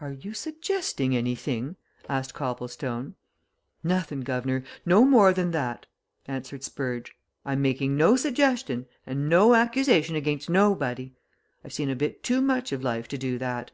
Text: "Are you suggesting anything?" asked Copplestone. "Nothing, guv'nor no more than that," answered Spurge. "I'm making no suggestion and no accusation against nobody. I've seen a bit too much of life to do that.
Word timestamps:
"Are 0.00 0.10
you 0.10 0.34
suggesting 0.34 1.14
anything?" 1.16 1.76
asked 2.08 2.34
Copplestone. 2.34 3.14
"Nothing, 3.84 4.22
guv'nor 4.22 4.64
no 4.84 5.04
more 5.04 5.32
than 5.32 5.52
that," 5.52 5.86
answered 6.26 6.64
Spurge. 6.64 7.14
"I'm 7.44 7.62
making 7.62 7.96
no 7.96 8.16
suggestion 8.16 8.86
and 9.06 9.28
no 9.28 9.54
accusation 9.54 10.16
against 10.16 10.50
nobody. 10.50 11.14
I've 11.64 11.72
seen 11.72 11.88
a 11.88 11.94
bit 11.94 12.24
too 12.24 12.40
much 12.42 12.72
of 12.72 12.82
life 12.82 13.06
to 13.06 13.16
do 13.16 13.38
that. 13.38 13.70